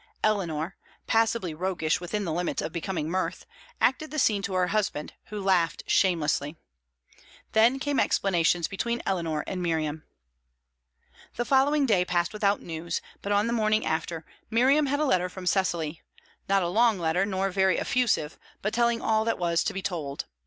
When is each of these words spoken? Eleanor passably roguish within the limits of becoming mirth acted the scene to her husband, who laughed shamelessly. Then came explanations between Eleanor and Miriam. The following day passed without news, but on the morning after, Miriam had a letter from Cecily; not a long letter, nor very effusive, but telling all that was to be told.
Eleanor 0.23 0.75
passably 1.05 1.53
roguish 1.53 2.01
within 2.01 2.25
the 2.25 2.33
limits 2.33 2.59
of 2.59 2.71
becoming 2.71 3.07
mirth 3.07 3.45
acted 3.79 4.09
the 4.09 4.17
scene 4.17 4.41
to 4.41 4.55
her 4.55 4.69
husband, 4.69 5.13
who 5.25 5.39
laughed 5.39 5.83
shamelessly. 5.85 6.55
Then 7.51 7.77
came 7.77 7.99
explanations 7.99 8.67
between 8.67 9.03
Eleanor 9.05 9.43
and 9.45 9.61
Miriam. 9.61 10.03
The 11.35 11.45
following 11.45 11.85
day 11.85 12.03
passed 12.03 12.33
without 12.33 12.63
news, 12.63 12.99
but 13.21 13.31
on 13.31 13.45
the 13.45 13.53
morning 13.53 13.85
after, 13.85 14.25
Miriam 14.49 14.87
had 14.87 14.99
a 14.99 15.05
letter 15.05 15.29
from 15.29 15.45
Cecily; 15.45 16.01
not 16.49 16.63
a 16.63 16.67
long 16.67 16.97
letter, 16.97 17.23
nor 17.23 17.51
very 17.51 17.77
effusive, 17.77 18.39
but 18.63 18.73
telling 18.73 19.01
all 19.03 19.23
that 19.25 19.37
was 19.37 19.63
to 19.65 19.71
be 19.71 19.83
told. 19.83 20.25